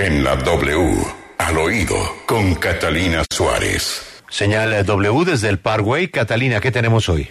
En 0.00 0.24
la 0.24 0.34
W, 0.34 0.96
al 1.36 1.58
oído, 1.58 1.94
con 2.24 2.54
Catalina 2.54 3.22
Suárez. 3.30 4.22
Señal 4.30 4.86
W 4.86 5.24
desde 5.26 5.50
el 5.50 5.58
Parkway. 5.58 6.08
Catalina, 6.08 6.58
¿qué 6.58 6.70
tenemos 6.70 7.10
hoy? 7.10 7.28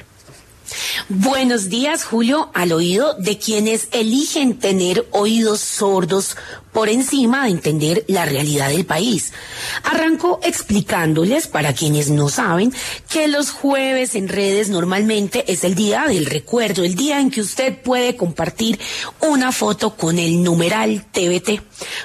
Buenos 1.12 1.70
días, 1.70 2.04
Julio, 2.04 2.52
al 2.54 2.72
oído 2.72 3.16
de 3.16 3.40
quienes 3.40 3.88
eligen 3.94 4.60
tener 4.60 5.08
oídos 5.10 5.60
sordos 5.60 6.38
por 6.72 6.88
encima 6.88 7.46
de 7.46 7.50
entender 7.50 8.06
la 8.08 8.26
realidad 8.26 8.70
del 8.70 8.86
país. 8.86 9.34
Arranco 9.82 10.40
explicándoles, 10.44 11.48
para 11.48 11.74
quienes 11.74 12.12
no 12.12 12.30
saben, 12.30 12.72
que 13.10 13.28
los 13.28 13.50
jueves 13.50 14.14
en 14.14 14.28
redes 14.28 14.70
normalmente 14.70 15.52
es 15.52 15.64
el 15.64 15.74
día 15.74 16.06
del 16.08 16.28
recuerdo, 16.28 16.84
el 16.84 16.94
día 16.94 17.20
en 17.20 17.32
que 17.32 17.42
usted 17.42 17.82
puede 17.82 18.16
compartir 18.16 18.80
una 19.20 19.52
foto 19.52 19.96
con 19.96 20.20
el 20.20 20.44
numeral 20.44 21.06
TBT. 21.12 21.60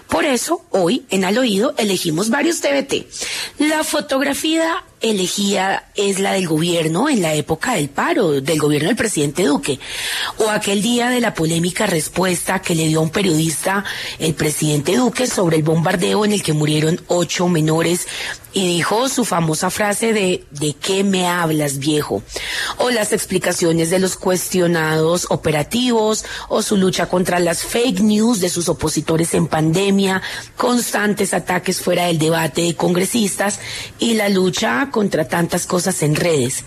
Por 0.09 0.25
eso, 0.25 0.65
hoy 0.71 1.05
en 1.11 1.27
Al 1.27 1.37
Oído 1.37 1.75
elegimos 1.77 2.31
varios 2.31 2.63
TBT. 2.63 3.05
La 3.59 3.85
fotografía 3.85 4.83
elegida 5.11 5.85
es 5.95 6.19
la 6.19 6.33
del 6.33 6.49
gobierno 6.49 7.09
en 7.09 7.23
la 7.23 7.35
época 7.35 7.75
del 7.75 7.89
paro, 7.89 8.41
del 8.41 8.59
gobierno 8.59 8.89
del 8.89 8.97
presidente 8.97 9.45
Duque, 9.45 9.79
o 10.39 10.51
aquel 10.51 10.83
día 10.83 11.11
de 11.11 11.21
la 11.21 11.35
polémica 11.35 11.87
respuesta 11.87 12.61
que 12.61 12.75
le 12.75 12.89
dio 12.89 13.01
un 13.01 13.11
periodista 13.11 13.85
el 14.19 14.35
presidente 14.35 14.97
Duque 14.97 15.27
sobre 15.27 15.57
el 15.57 15.63
bombardeo 15.63 16.25
en 16.25 16.33
el 16.33 16.43
que 16.43 16.53
murieron 16.53 17.01
ocho 17.09 17.49
menores 17.49 18.07
y 18.55 18.77
dijo 18.77 19.09
su 19.09 19.25
famosa 19.25 19.69
frase 19.69 20.13
de 20.13 20.45
¿de 20.53 20.75
qué 20.75 21.03
me 21.03 21.27
hablas 21.27 21.79
viejo? 21.79 22.23
o 22.79 22.91
las 22.91 23.13
explicaciones 23.13 23.91
de 23.91 23.99
los 23.99 24.17
cuestionados 24.17 25.27
operativos 25.29 26.25
o 26.49 26.63
su 26.63 26.77
lucha 26.77 27.09
contra 27.09 27.41
las 27.41 27.65
fake 27.65 28.01
news 28.01 28.41
de 28.41 28.49
sus 28.49 28.69
opositores 28.69 29.35
en 29.35 29.49
pandemia, 29.49 30.23
constantes 30.57 31.35
ataques 31.35 31.81
fuera 31.81 32.07
del 32.07 32.19
debate 32.19 32.63
de 32.63 32.77
congresistas 32.77 33.59
y 33.99 34.15
la 34.15 34.29
lucha 34.29 34.89
contra 34.95 35.27
tantas 35.27 35.67
cosas 35.67 36.05
en 36.05 36.15
redes. 36.15 36.63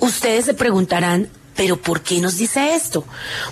Ustedes 0.00 0.46
se 0.46 0.54
preguntarán, 0.54 1.30
¿Pero 1.58 1.76
por 1.76 2.02
qué 2.02 2.20
nos 2.20 2.36
dice 2.36 2.76
esto? 2.76 3.04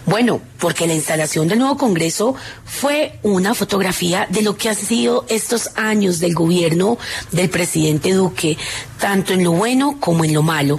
Bueno, 0.07 0.41
porque 0.61 0.87
la 0.87 0.95
instalación 0.95 1.49
del 1.49 1.59
nuevo 1.59 1.77
Congreso 1.77 2.37
fue 2.65 3.19
una 3.25 3.53
fotografía 3.53 4.29
de 4.31 4.43
lo 4.43 4.57
que 4.57 4.69
han 4.69 4.77
sido 4.77 5.27
estos 5.29 5.71
años 5.75 6.21
del 6.21 6.33
gobierno 6.33 6.99
del 7.33 7.51
presidente 7.51 8.13
Duque, 8.13 8.57
tanto 9.01 9.33
en 9.33 9.43
lo 9.43 9.51
bueno 9.51 9.97
como 9.99 10.25
en 10.25 10.35
lo 10.35 10.43
malo. 10.43 10.79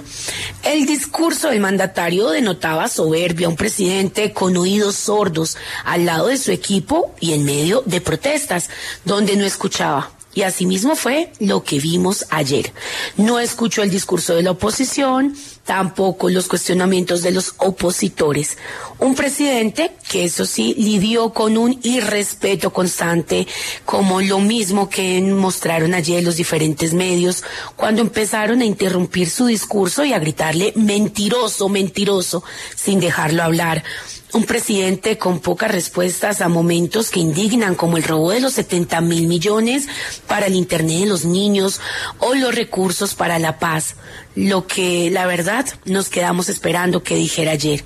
El 0.62 0.86
discurso 0.86 1.50
del 1.50 1.60
mandatario 1.60 2.30
denotaba 2.30 2.88
soberbia, 2.88 3.50
un 3.50 3.56
presidente 3.56 4.32
con 4.32 4.56
oídos 4.56 4.94
sordos 4.94 5.58
al 5.84 6.06
lado 6.06 6.28
de 6.28 6.38
su 6.38 6.50
equipo 6.50 7.14
y 7.20 7.34
en 7.34 7.44
medio 7.44 7.82
de 7.84 8.00
protestas, 8.00 8.70
donde 9.04 9.36
no 9.36 9.44
escuchaba. 9.44 10.17
Y 10.38 10.44
asimismo 10.44 10.94
fue 10.94 11.32
lo 11.40 11.64
que 11.64 11.80
vimos 11.80 12.24
ayer. 12.30 12.72
No 13.16 13.40
escuchó 13.40 13.82
el 13.82 13.90
discurso 13.90 14.36
de 14.36 14.44
la 14.44 14.52
oposición, 14.52 15.34
tampoco 15.68 16.30
los 16.30 16.48
cuestionamientos 16.48 17.20
de 17.20 17.30
los 17.30 17.52
opositores. 17.58 18.56
Un 18.98 19.14
presidente 19.14 19.92
que 20.08 20.24
eso 20.24 20.46
sí 20.46 20.74
lidió 20.78 21.34
con 21.34 21.58
un 21.58 21.78
irrespeto 21.82 22.72
constante, 22.72 23.46
como 23.84 24.22
lo 24.22 24.38
mismo 24.38 24.88
que 24.88 25.20
mostraron 25.20 25.92
ayer 25.92 26.24
los 26.24 26.36
diferentes 26.36 26.94
medios, 26.94 27.44
cuando 27.76 28.00
empezaron 28.00 28.62
a 28.62 28.64
interrumpir 28.64 29.28
su 29.28 29.44
discurso 29.44 30.06
y 30.06 30.14
a 30.14 30.18
gritarle 30.18 30.72
mentiroso, 30.74 31.68
mentiroso, 31.68 32.42
sin 32.74 32.98
dejarlo 32.98 33.42
hablar 33.42 33.84
un 34.34 34.44
presidente 34.44 35.16
con 35.16 35.40
pocas 35.40 35.70
respuestas 35.70 36.40
a 36.40 36.48
momentos 36.48 37.10
que 37.10 37.20
indignan, 37.20 37.74
como 37.74 37.96
el 37.96 38.02
robo 38.02 38.30
de 38.30 38.40
los 38.40 38.52
70 38.54 39.00
mil 39.00 39.26
millones 39.26 39.88
para 40.26 40.46
el 40.46 40.54
Internet 40.54 41.00
de 41.00 41.06
los 41.06 41.24
niños 41.24 41.80
o 42.18 42.34
los 42.34 42.54
recursos 42.54 43.14
para 43.14 43.38
la 43.38 43.58
paz, 43.58 43.96
lo 44.34 44.66
que 44.66 45.10
la 45.10 45.26
verdad 45.26 45.57
nos 45.84 46.08
quedamos 46.08 46.48
esperando 46.48 47.02
que 47.02 47.16
dijera 47.16 47.52
ayer. 47.52 47.84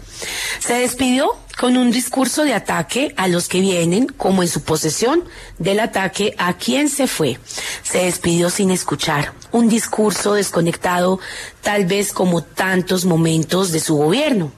Se 0.59 0.75
despidió 0.75 1.37
con 1.59 1.77
un 1.77 1.91
discurso 1.91 2.44
de 2.44 2.55
ataque 2.55 3.15
a 3.16 3.28
los 3.28 3.49
que 3.49 3.60
vienen, 3.60 4.06
como 4.06 4.43
en 4.43 4.49
su 4.49 4.62
posesión, 4.62 5.25
del 5.59 5.81
ataque 5.81 6.34
a 6.38 6.55
quien 6.55 6.88
se 6.88 7.06
fue. 7.06 7.38
Se 7.83 8.05
despidió 8.05 8.50
sin 8.50 8.71
escuchar. 8.71 9.33
Un 9.53 9.69
discurso 9.69 10.34
desconectado, 10.34 11.21
tal 11.60 11.87
vez 11.87 12.12
como 12.12 12.43
tantos 12.43 13.05
momentos 13.05 13.72
de 13.72 13.81
su 13.81 13.97
gobierno. 13.97 14.53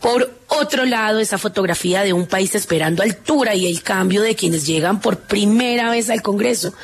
Por 0.00 0.30
otro 0.48 0.84
lado, 0.84 1.18
esa 1.18 1.38
fotografía 1.38 2.02
de 2.02 2.12
un 2.12 2.26
país 2.26 2.54
esperando 2.54 3.02
altura 3.02 3.54
y 3.54 3.66
el 3.66 3.82
cambio 3.82 4.22
de 4.22 4.36
quienes 4.36 4.66
llegan 4.66 5.00
por 5.00 5.18
primera 5.18 5.90
vez 5.90 6.10
al 6.10 6.22
Congreso, 6.22 6.74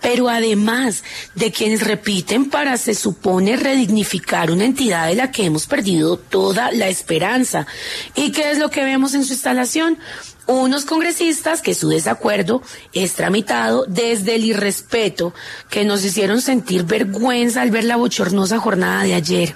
pero 0.00 0.28
además 0.28 1.02
de 1.34 1.52
quienes 1.52 1.86
repiten 1.86 2.48
para, 2.48 2.76
se 2.76 2.94
supone, 2.94 3.56
redignificar 3.56 4.50
una 4.50 4.64
entidad 4.64 5.08
de 5.08 5.16
la 5.16 5.30
que 5.30 5.44
hemos 5.44 5.66
perdido 5.66 6.16
toda 6.16 6.72
la 6.72 6.88
esperanza. 6.88 7.66
¿Y 8.14 8.32
qué 8.32 8.50
es 8.50 8.58
lo 8.58 8.70
que 8.70 8.84
vemos 8.84 9.14
en 9.14 9.24
su 9.24 9.32
instalación? 9.32 9.98
unos 10.46 10.84
congresistas 10.84 11.62
que 11.62 11.74
su 11.74 11.88
desacuerdo 11.90 12.60
es 12.92 13.12
tramitado 13.12 13.84
desde 13.86 14.34
el 14.34 14.44
irrespeto 14.44 15.32
que 15.68 15.84
nos 15.84 16.04
hicieron 16.04 16.40
sentir 16.40 16.82
vergüenza 16.82 17.62
al 17.62 17.70
ver 17.70 17.84
la 17.84 17.94
bochornosa 17.94 18.58
jornada 18.58 19.04
de 19.04 19.14
ayer 19.14 19.54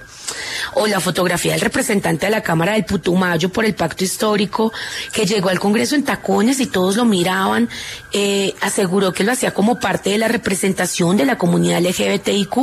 o 0.74 0.86
la 0.86 1.00
fotografía 1.00 1.52
del 1.52 1.60
representante 1.60 2.26
de 2.26 2.32
la 2.32 2.42
Cámara 2.42 2.72
del 2.72 2.84
Putumayo 2.84 3.50
por 3.50 3.64
el 3.64 3.74
pacto 3.74 4.04
histórico, 4.04 4.72
que 5.12 5.26
llegó 5.26 5.48
al 5.48 5.60
Congreso 5.60 5.94
en 5.94 6.04
tacones 6.04 6.60
y 6.60 6.66
todos 6.66 6.96
lo 6.96 7.04
miraban, 7.04 7.68
eh, 8.12 8.54
aseguró 8.60 9.12
que 9.12 9.24
lo 9.24 9.32
hacía 9.32 9.52
como 9.52 9.78
parte 9.78 10.10
de 10.10 10.18
la 10.18 10.28
representación 10.28 11.16
de 11.16 11.24
la 11.24 11.38
comunidad 11.38 11.80
LGBTIQ, 11.80 12.56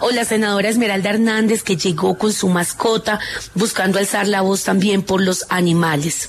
o 0.00 0.10
la 0.12 0.24
senadora 0.24 0.68
Esmeralda 0.68 1.10
Hernández, 1.10 1.62
que 1.62 1.76
llegó 1.76 2.16
con 2.18 2.32
su 2.32 2.48
mascota 2.48 3.20
buscando 3.54 3.98
alzar 3.98 4.26
la 4.26 4.40
voz 4.40 4.64
también 4.64 5.02
por 5.02 5.20
los 5.20 5.46
animales. 5.48 6.28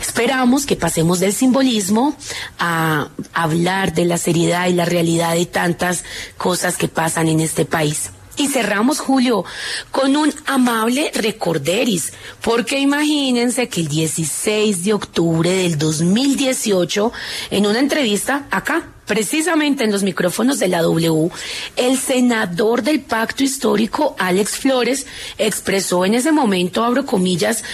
Esperamos 0.00 0.66
que 0.66 0.76
pasemos 0.76 1.20
del 1.20 1.32
simbolismo 1.32 2.16
a 2.58 3.08
hablar 3.32 3.94
de 3.94 4.04
la 4.04 4.18
seriedad 4.18 4.68
y 4.68 4.72
la 4.72 4.84
realidad 4.84 5.34
de 5.34 5.46
tantas 5.46 6.04
cosas 6.36 6.76
que 6.76 6.88
pasan 6.88 7.28
en 7.28 7.40
este 7.40 7.64
país. 7.64 8.10
Y 8.46 8.48
cerramos, 8.48 9.00
Julio, 9.00 9.44
con 9.90 10.14
un 10.14 10.32
amable 10.46 11.10
recorderis, 11.12 12.12
porque 12.42 12.78
imagínense 12.78 13.68
que 13.68 13.80
el 13.80 13.88
16 13.88 14.84
de 14.84 14.92
octubre 14.92 15.50
del 15.50 15.76
2018, 15.76 17.12
en 17.50 17.66
una 17.66 17.80
entrevista 17.80 18.46
acá, 18.52 18.88
precisamente 19.04 19.82
en 19.82 19.90
los 19.90 20.04
micrófonos 20.04 20.60
de 20.60 20.68
la 20.68 20.82
W, 20.82 21.28
el 21.74 21.98
senador 21.98 22.82
del 22.82 23.00
pacto 23.00 23.42
histórico, 23.42 24.14
Alex 24.16 24.58
Flores, 24.58 25.08
expresó 25.38 26.04
en 26.04 26.14
ese 26.14 26.30
momento, 26.30 26.84
abro 26.84 27.04
comillas, 27.04 27.64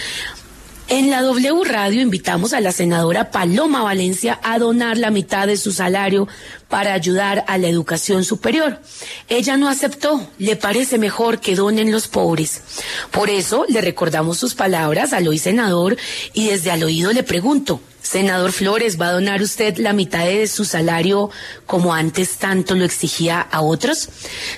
en 0.99 1.09
la 1.09 1.23
W 1.23 1.63
Radio 1.63 2.01
invitamos 2.01 2.53
a 2.53 2.61
la 2.61 2.71
senadora 2.71 3.31
Paloma 3.31 3.81
Valencia 3.81 4.39
a 4.43 4.59
donar 4.59 4.95
la 4.99 5.09
mitad 5.09 5.47
de 5.47 5.57
su 5.57 5.71
salario 5.71 6.27
para 6.69 6.93
ayudar 6.93 7.43
a 7.47 7.57
la 7.57 7.67
educación 7.67 8.23
superior. 8.23 8.79
Ella 9.27 9.57
no 9.57 9.69
aceptó, 9.69 10.29
le 10.37 10.55
parece 10.55 10.99
mejor 10.99 11.39
que 11.39 11.55
donen 11.55 11.91
los 11.91 12.07
pobres. 12.07 12.61
Por 13.09 13.31
eso 13.31 13.65
le 13.69 13.81
recordamos 13.81 14.37
sus 14.37 14.53
palabras 14.53 15.13
al 15.13 15.27
hoy 15.27 15.39
senador 15.39 15.97
y 16.31 16.49
desde 16.49 16.69
al 16.69 16.83
oído 16.83 17.11
le 17.11 17.23
pregunto, 17.23 17.81
Senador 18.03 18.51
Flores, 18.51 18.99
¿va 19.01 19.07
a 19.07 19.11
donar 19.13 19.41
usted 19.41 19.77
la 19.77 19.93
mitad 19.93 20.25
de 20.25 20.45
su 20.47 20.65
salario 20.65 21.31
como 21.65 21.93
antes 21.93 22.37
tanto 22.37 22.75
lo 22.75 22.83
exigía 22.83 23.41
a 23.41 23.61
otros? 23.61 24.09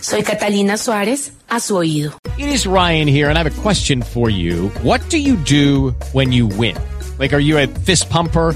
Soy 0.01 0.23
Catalina 0.23 0.77
Suárez, 0.77 1.31
a 1.47 1.59
su 1.59 1.77
oído. 1.77 2.17
It 2.37 2.47
is 2.47 2.65
Ryan 2.65 3.07
here 3.07 3.29
and 3.29 3.37
I 3.37 3.43
have 3.43 3.47
a 3.47 3.61
question 3.61 4.01
for 4.01 4.29
you. 4.29 4.71
What 4.83 4.99
do 5.09 5.17
you 5.17 5.37
do 5.37 5.95
when 6.11 6.33
you 6.33 6.47
win? 6.47 6.75
Like, 7.17 7.33
are 7.33 7.39
you 7.39 7.57
a 7.57 7.67
fist 7.67 8.09
pumper? 8.09 8.55